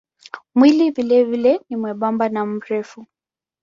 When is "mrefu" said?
2.45-3.05